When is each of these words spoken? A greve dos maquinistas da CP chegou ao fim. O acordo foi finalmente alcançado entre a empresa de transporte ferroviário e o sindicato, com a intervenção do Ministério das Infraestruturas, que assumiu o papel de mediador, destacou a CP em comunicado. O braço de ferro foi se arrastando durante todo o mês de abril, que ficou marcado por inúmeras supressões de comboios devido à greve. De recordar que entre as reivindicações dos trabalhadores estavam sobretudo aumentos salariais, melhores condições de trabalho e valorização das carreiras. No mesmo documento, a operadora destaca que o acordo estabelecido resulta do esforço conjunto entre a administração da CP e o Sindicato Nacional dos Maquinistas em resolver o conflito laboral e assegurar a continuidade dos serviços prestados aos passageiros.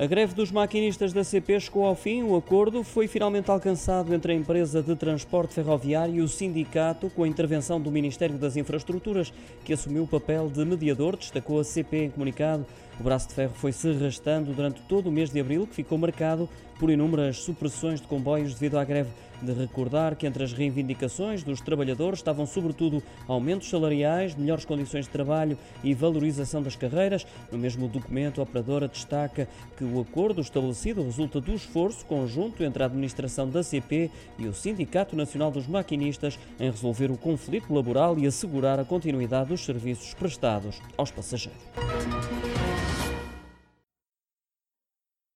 A 0.00 0.06
greve 0.06 0.32
dos 0.32 0.50
maquinistas 0.50 1.12
da 1.12 1.22
CP 1.22 1.60
chegou 1.60 1.84
ao 1.84 1.94
fim. 1.94 2.22
O 2.22 2.34
acordo 2.34 2.82
foi 2.82 3.06
finalmente 3.06 3.50
alcançado 3.50 4.14
entre 4.14 4.32
a 4.32 4.34
empresa 4.34 4.82
de 4.82 4.96
transporte 4.96 5.52
ferroviário 5.52 6.14
e 6.14 6.20
o 6.22 6.26
sindicato, 6.26 7.10
com 7.10 7.22
a 7.22 7.28
intervenção 7.28 7.78
do 7.78 7.90
Ministério 7.90 8.38
das 8.38 8.56
Infraestruturas, 8.56 9.30
que 9.62 9.74
assumiu 9.74 10.04
o 10.04 10.08
papel 10.08 10.48
de 10.48 10.64
mediador, 10.64 11.18
destacou 11.18 11.60
a 11.60 11.64
CP 11.64 12.04
em 12.04 12.10
comunicado. 12.10 12.64
O 13.00 13.02
braço 13.02 13.28
de 13.28 13.34
ferro 13.34 13.54
foi 13.54 13.72
se 13.72 13.88
arrastando 13.88 14.52
durante 14.52 14.82
todo 14.82 15.08
o 15.08 15.12
mês 15.12 15.30
de 15.30 15.40
abril, 15.40 15.66
que 15.66 15.74
ficou 15.74 15.96
marcado 15.96 16.46
por 16.78 16.90
inúmeras 16.90 17.38
supressões 17.38 17.98
de 17.98 18.06
comboios 18.06 18.52
devido 18.52 18.78
à 18.78 18.84
greve. 18.84 19.08
De 19.40 19.52
recordar 19.54 20.16
que 20.16 20.26
entre 20.26 20.44
as 20.44 20.52
reivindicações 20.52 21.42
dos 21.42 21.62
trabalhadores 21.62 22.18
estavam 22.18 22.44
sobretudo 22.44 23.02
aumentos 23.26 23.70
salariais, 23.70 24.34
melhores 24.34 24.66
condições 24.66 25.06
de 25.06 25.10
trabalho 25.10 25.56
e 25.82 25.94
valorização 25.94 26.62
das 26.62 26.76
carreiras. 26.76 27.26
No 27.50 27.56
mesmo 27.56 27.88
documento, 27.88 28.38
a 28.38 28.44
operadora 28.44 28.86
destaca 28.86 29.48
que 29.78 29.84
o 29.84 29.98
acordo 29.98 30.42
estabelecido 30.42 31.02
resulta 31.02 31.40
do 31.40 31.54
esforço 31.54 32.04
conjunto 32.04 32.62
entre 32.62 32.82
a 32.82 32.86
administração 32.86 33.48
da 33.48 33.62
CP 33.62 34.10
e 34.38 34.46
o 34.46 34.52
Sindicato 34.52 35.16
Nacional 35.16 35.50
dos 35.50 35.66
Maquinistas 35.66 36.38
em 36.58 36.70
resolver 36.70 37.10
o 37.10 37.16
conflito 37.16 37.72
laboral 37.72 38.18
e 38.18 38.26
assegurar 38.26 38.78
a 38.78 38.84
continuidade 38.84 39.48
dos 39.48 39.64
serviços 39.64 40.12
prestados 40.12 40.82
aos 40.98 41.10
passageiros. 41.10 41.62